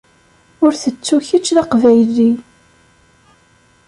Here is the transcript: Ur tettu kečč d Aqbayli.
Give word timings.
Ur 0.65 0.73
tettu 0.81 1.17
kečč 1.27 1.47
d 1.55 1.57
Aqbayli. 1.63 2.31